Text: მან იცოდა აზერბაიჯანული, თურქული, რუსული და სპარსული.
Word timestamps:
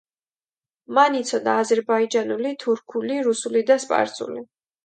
მან 0.97 1.17
იცოდა 1.19 1.53
აზერბაიჯანული, 1.65 2.55
თურქული, 2.65 3.21
რუსული 3.29 3.65
და 3.71 3.81
სპარსული. 3.85 4.43